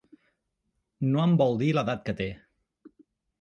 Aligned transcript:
No 1.09 1.21
em 1.25 1.35
vol 1.41 1.53
dir 1.59 1.69
l'edat 1.79 2.03
que 2.09 2.17
té. 2.23 2.29